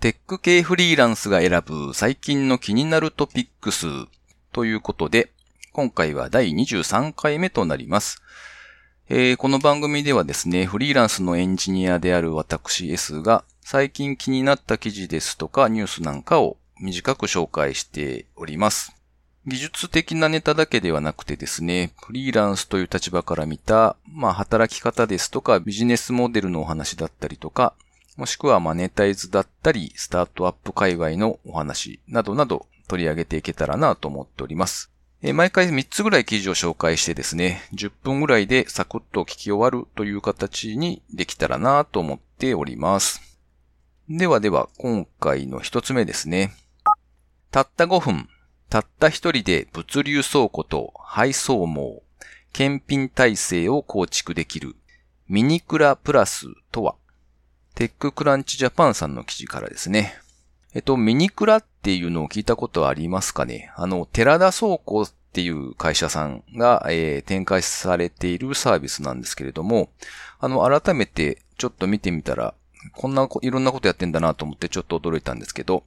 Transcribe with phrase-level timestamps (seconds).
[0.00, 3.86] テック系フリーランスが選ぶ最近の気になるトピックス
[4.50, 5.30] ということで、
[5.72, 8.22] 今回は第23回目となります。
[9.10, 18.96] えー、この番組ではですね、フリーランスのエンジニアである私 S が最近気になった記事ですとかニュースなんかを短く紹介しております。
[19.46, 27.74] 技術的なネタだけではなくてですね、フリーランスという立場から見た、まあ、働き方ですとか、ビジネスモデルのお話だったりとか、
[28.20, 34.90] もしくはマネタイズだったり、スタートアップ界隈のお話などなど取り上げていけたらなと思っております。
[35.22, 43.22] 毎回3つぐらい記事を紹介してですね、10分ぐらいでサクッと聞き終わるという形にできたらなと思っております。
[44.10, 46.52] ではでは、今回の1つ目ですね。
[47.50, 48.28] たった5分、
[48.68, 52.02] たった一人で物流倉庫と配送網、
[52.52, 54.76] 検品体制を構築できる
[55.26, 56.96] ミニクラプラスとは、
[57.80, 60.12] テッククランチジャパンさんの記事からですね。
[60.74, 63.72] えっと、ミニクラっていうのを聞いたことはありますかね？
[63.74, 69.88] あの、寺田倉庫っていう会社さんが、えー、展開されているサービスなんですけれども、
[70.40, 72.52] あの、改めてちょっと見てみたら、
[72.92, 75.84] こんな、いろんなことやってんだなと思ってちょっと驚いたんですけど、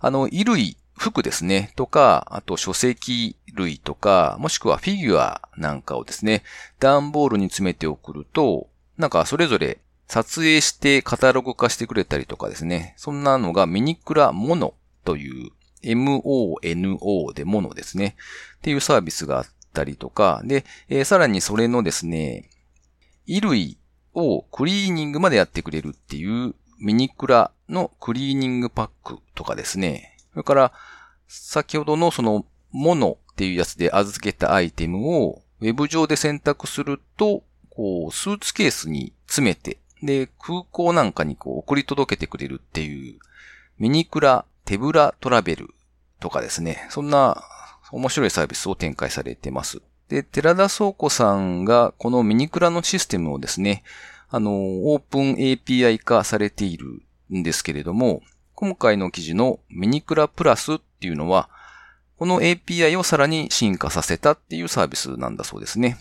[0.00, 6.42] あの、衣類服ですね、とか、あと書籍類とか、もしくはフィギュアなんかをですね、
[6.80, 15.50] 段ボールに詰めて送ると、なんかそれぞれ撮影してカタログ化してくれたりとかですね、そんなのがミニクラモノという
[15.82, 18.16] MONO でモノですね、
[18.56, 22.48] っていうサービスがあったりとか、で、えー、さらにそれのですね、
[23.26, 23.78] 衣類
[24.14, 30.72] をクリーニングまでやってくれるっていうミニクラのクリーニングパックとかですね、それから、
[31.26, 43.18] 先ほどのその、ものっていうやつで預けたアイテムを、ウェブ上で選択すると、こう、スーツケースに詰めて、で、空港なんかにこう、送り届けてくれるっていう、
[43.78, 45.74] ミニクラ手ぶらトラベル
[46.20, 47.42] とかですね、そんな
[47.90, 49.80] 面白いサービスを展開されてます。
[50.08, 53.82] で、寺田倉庫さんがこのミニクラのシステムをですね、
[54.30, 57.02] あの、オープン API 化されている
[57.34, 58.22] んですけれども、
[58.54, 61.48] 今回の記事のミニクラプラスっていうのは、
[62.18, 65.98] この API をさらに進化させたっていうサービスなんだそうですね。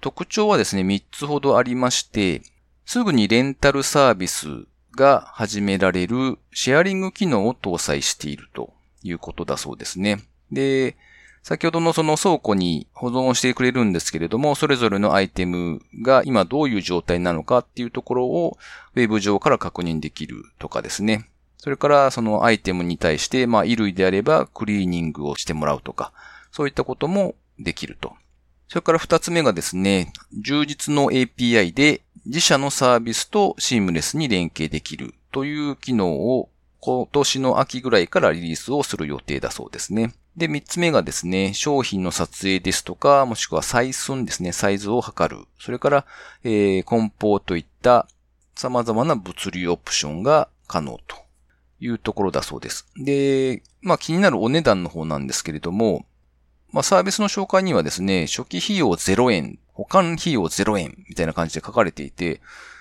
[0.00, 2.42] 特徴はですね、3つほどありまして、
[2.86, 8.72] すぐにレンタルサービスが始められるシェアリング機能を搭載していると
[9.02, 10.22] いうことだそうですね。
[10.52, 10.96] で、
[11.42, 18.56] 先ほどのその倉庫に保存をしてくれるんですけれども、それぞれのアイテムが今どういう状態なのかっていうところを
[18.94, 21.28] ウェブ上から確認できるとかですね。
[21.58, 26.12] それからそのアイテムに対して、まあ衣類であればクリーニングをしてもらうとか、
[26.50, 28.14] そういったこともできると。
[28.68, 36.48] それから二つ目がですね、充実の API で自社のサービスとシームレスに連携できるという機能を
[36.80, 40.14] 今年の秋ぐらいからリリースをする予定だそうですね。
[40.36, 45.46] で、三つ目がですね、商品の撮影ですとか、もしくは採寸ですね、サイズを測る。
[45.58, 46.06] それから、
[46.42, 48.08] えー、梱包といった
[48.54, 51.16] 様々な物流オプションが可能と
[51.80, 52.86] いうところだそうです。
[52.96, 56.04] で、まあ気になるお値段の方なんですけれども、
[56.74, 62.40] まあサービスの紹介にはですね、初期費用0円、保管費用0円みたいな感じで書かれていて、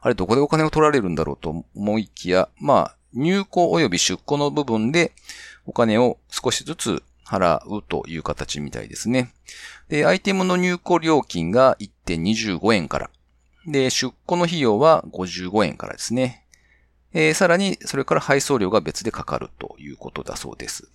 [0.00, 5.12] あれどこでお金を取られるんだろうと思いきや、まあ入庫及び出庫の部分で
[5.66, 9.34] お金を少しずつ払うという形みたいですね。
[9.90, 13.10] で、アイテムの入庫料金が1.25円から。
[13.66, 16.46] で、出庫の費用は55円からですね。
[17.12, 20.88] えー、さらに、それから配送料が別でかかるということだそうです。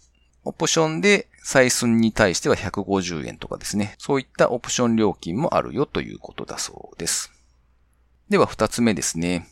[0.43, 3.95] オプションで採寸に対しては150円とかですね。
[3.97, 7.31] そういったオプション料金もあるよということだそうです。
[8.29, 9.47] では二つ目ですね。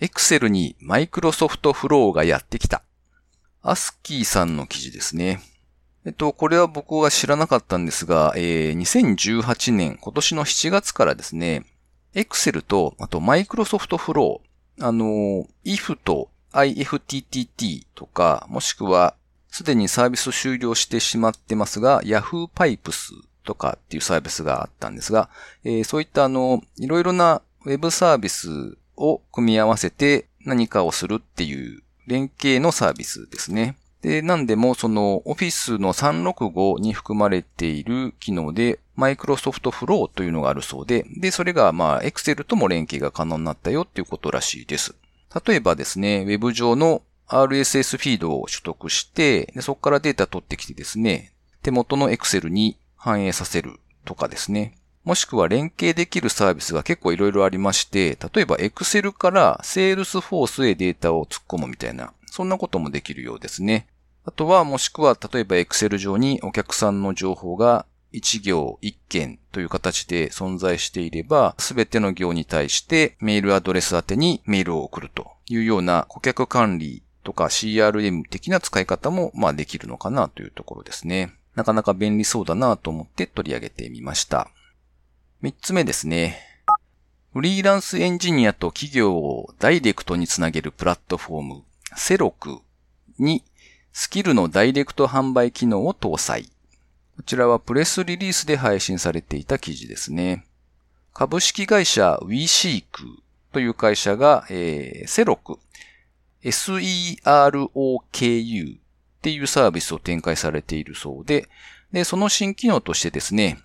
[0.00, 2.82] Excel にマイクロソフトフローがやってきた。
[3.62, 5.40] アスキーさんの記事ですね。
[6.06, 11.66] えっと、これは僕は知らなかったんですが、えー、2018年、今年の7月からですね、
[12.14, 19.14] Excel と、あとマイクロソフトフロー、あの、if と IFTTT とか、もしくは、
[19.50, 23.12] すでにサービス終了してしまってますが、Yahoo Pipes
[23.44, 25.28] とかっていうサービスがあったんですが、
[25.64, 33.76] えー、そういったあの、いろいろなウェブサービスを組み合わせて何かをするっていう連携のサービスですね。
[34.02, 44.94] で、なんでもその Office の365に含まれている機能でマイクロソフトフローというのがあるそうで、で、それがまあ Excel とも連携が可能になったよっていうことらしいです。
[45.46, 51.32] 例えばですね、Web 上の RSS フィードを取得して、でそこからデータ取ってきてですね、
[51.62, 54.76] 手元の Excel に反映させるとかですね。
[55.04, 63.86] もしくは連携できるサービスが結構いろいろありまして、例えば Excel から Salesforce へデータを突っ込むみたいな、そんなこともできるようですね。
[64.24, 81.32] あとは、もしくは、例えば Excel 上にお客さんの情報が1行1件という形で存在していれば、すべての行に対してメールアドレス宛てにメールを送るというような顧客管理とか CRM 的な使い方も、まあできるのかなというところですね。
[81.54, 84.48] なかなか便利そうだなと思って取り上げてみました。
[85.40, 86.38] 三つ目ですね。
[87.32, 91.62] フリーランスエンジニアと企業をダイレクトにつなげるプラットフォーム、
[91.96, 92.58] セロク
[93.18, 93.44] に
[93.92, 96.50] スキルのダイレクト販売機能を搭載。
[97.16, 100.44] こちらはプレスリリースで配信されていた記事ですね。
[101.12, 102.84] 株式会社 WeSeek
[103.52, 105.58] という会社が、えー、セロク、
[106.42, 107.18] SEROKU
[108.76, 108.80] っ
[109.22, 111.48] ていうサービスを展開されているそうで、
[111.92, 113.58] で、その新機能としてですね、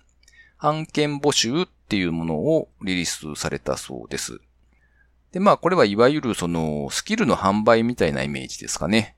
[0.58, 4.40] 案件募集っていうものをリリースされたそうです。
[5.32, 9.16] で、まあこれはいわゆるそのスキルの販売みたいなイメージですかね。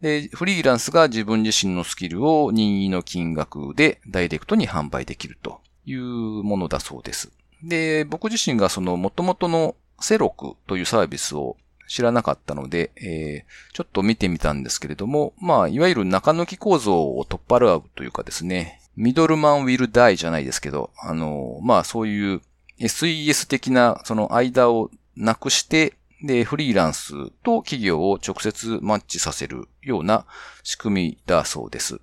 [0.00, 7.32] で、フリーランスが自分自身のスキルを任意の金額でダイレクトに販売できるというものだそうです。
[7.62, 11.56] で、僕自身がその元々のセロクというサービスを
[11.88, 22.42] 知らなかったので、えー、ちょっと見てみたんですけれども、まあ、いわゆる中抜き構造を取っ払うというかですね、ミドルマンウィルダイじゃないですけど、あの、まあそういう
[22.78, 27.12] SES 的なその間をなくして、で、フリーランス
[27.44, 30.26] と企業を直接マッチさせるような
[30.64, 32.00] 仕組みだそうです。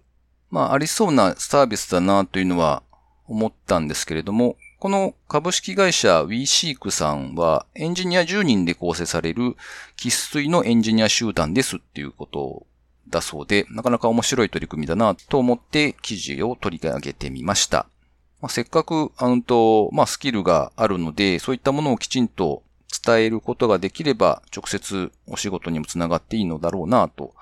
[0.49, 2.81] まあ、ありそうなサービスだなというのは
[3.27, 4.55] 思ったんですけれども、
[4.85, 9.55] この株式会社 WeSeek さんはエンジニア10人で構成される
[9.97, 12.67] 喫水のエンジニア集団ですっていうこと
[13.09, 17.87] だそうで、なかなか面白い取り組みだなと思って記事を取り上げてみました。
[18.43, 22.61] まあ、せっかく、あのと、まあ、スキルがあるので、そういったものをきちんと
[23.03, 27.33] 伝えることができれば、直接お仕事にもつながっていいのだろうなと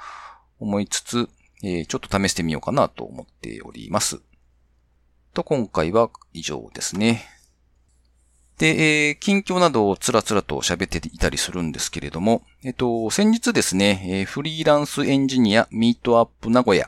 [0.61, 1.27] 思いつつ、
[1.61, 4.21] えー、ちょっと試してみようかなと思っております。
[5.33, 7.25] と、今回は以上ですね。
[8.57, 16.87] で、えー、近況などをつらつらと喋っていたりするんですけれども、えっと、先日ですね、えー、フリーランスエンジニアミートアップ名古屋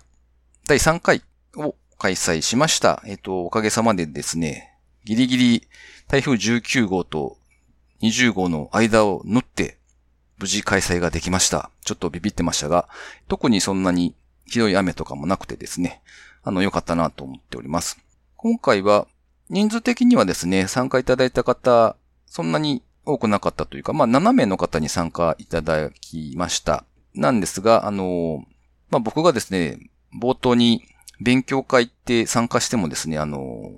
[0.68, 1.22] 第3回
[1.58, 3.04] を開催しました。
[3.06, 4.74] えっと、おかげさまでですね、
[5.06, 5.68] ギリギリ
[6.08, 7.38] 台風19号と
[8.02, 9.78] 20号の間を縫って
[10.38, 11.72] 無事開催ができました。
[11.84, 12.88] ちょっとビビってましたが、
[13.28, 14.14] 特にそんなに
[14.46, 16.02] ひどい雨とかもなくてですね、
[16.44, 18.05] あの、良かったなと思っております。
[18.46, 19.08] 今回は
[19.50, 21.96] 人数的にはですね、参加いただいた方、
[22.28, 26.86] そんなに多くなかったというか、まあ7名の方に参加いただきました。
[27.16, 28.46] なんですが、あの、
[28.92, 29.80] まあ僕がですね、
[30.22, 30.84] 冒頭に
[31.20, 33.72] 勉強会って参加してもですね、あの、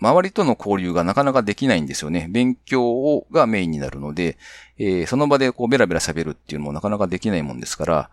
[0.00, 2.28] 周りとの交流がなかなかできないんですよね。
[2.30, 4.38] 勉強をがメインになるので、
[4.78, 8.10] えー、その場でこうベラベラ喋るっていうのもなかなかできないもんですから、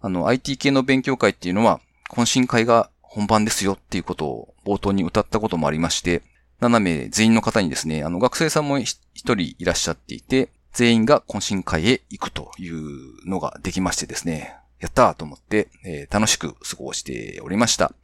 [0.00, 6.20] あの、IT 系の勉強会っていうのは、懇親会が本番ですよっていうことを冒頭に歌ったこともありまして、
[6.60, 17.94] 7名全員の方にですね、あの学生さんも一人いらっしゃっていて、全員が懇親会へ行くというのができましてですね、やったーと思って、えー、楽しく過ごしておりました。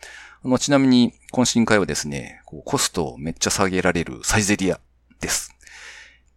[0.43, 4.81] あの、ちなみに懇親会はですね、こうコストをめっちゃ下げられるサイゼリア
[5.21, 5.55] です。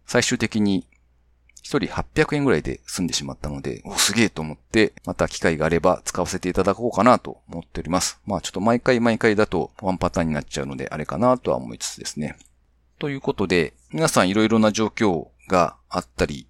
[0.04, 0.86] 最終的に
[1.68, 8.20] 人800円ぐらいで済んでしまったので、お、すげえと思って、また機会があれば使わせていただこうかなと思っております。
[8.26, 12.36] まあちょっと毎回毎回だとワンパターンになっちゃうので、あれかなとは思いつつですね。
[12.98, 16.46] ということで、皆さんいろいろな状況があったり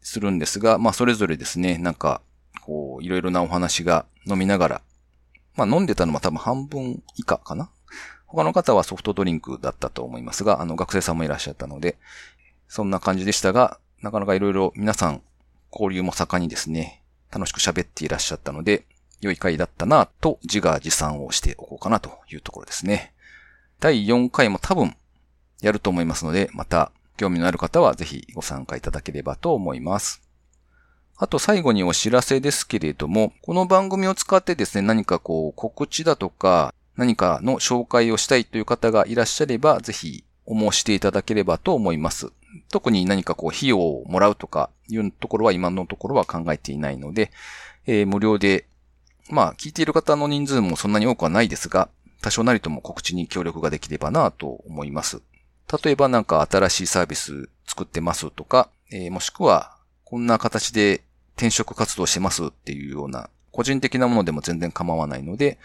[0.00, 2.20] するんですが、まあそれぞれですね、なんか、
[2.62, 4.82] こう、いろいろなお話が飲みながら、
[5.56, 7.70] まあ飲んでたのは多分半分以下かな
[8.26, 11.98] 他の方はソフトドリンクだったと思いますが、あの学生さんもいらっしゃったので、
[12.66, 15.22] そんな感じでしたが、なかなかいろいろ皆さん
[15.72, 18.84] 交流も盛んにですね、楽しく喋っていらっしゃったので、
[19.22, 23.14] 良い回だったなと自画自賛をしておこうかなというところですね。
[23.80, 24.94] 第4回も多分
[25.62, 30.20] やると思いますので、また興味のある方はぜひご参加いただければと思います。
[31.16, 42.30] あと最後にお知らせですけれども、この番組を使ってですね、何かこう告知だとか、何かの紹介をしたいという方がいらっしゃれば、ぜひお申していただければと思います。
[42.70, 47.30] 特に何かこう費用をもらうとかいうところは今のところは考えていないので、
[47.86, 48.66] えー、無料で、
[49.30, 51.88] まあ聞いている方の人数もそんなに多くはないですが、
[52.22, 55.22] 多少なりとも告知に協力ができればなと思います。
[55.84, 61.02] 例えばなんか新しいサービス作ってますとか、えー、もしくはこんな形で
[61.36, 65.58] 転職活動してますっていうような個人的なものでも全然構わないので、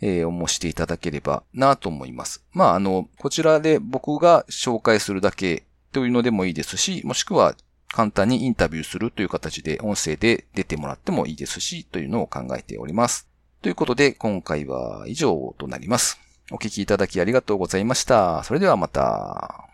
[0.00, 2.44] えー、お申していただければなと思います。
[2.52, 5.64] まあ、あの、こちらで僕が紹介するだけ
[5.96, 7.54] というのでもいいですし、もしくは
[7.88, 13.30] 簡単にインタビューするという形で音声で出てもらってもいいですし、というのを考えております。
[13.62, 16.20] ということで、今回は以上となります。
[16.50, 18.44] お聞きいただきありがとうございました。
[18.44, 19.65] それではまた。